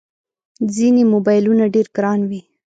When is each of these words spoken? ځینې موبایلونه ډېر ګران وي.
ځینې 0.75 1.03
موبایلونه 1.13 1.65
ډېر 1.73 1.87
ګران 1.95 2.19
وي. 2.29 2.41